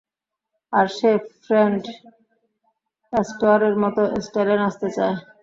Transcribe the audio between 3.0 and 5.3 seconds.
অ্যাস্টায়ারের মতো স্টাইলে নাচতে চায়।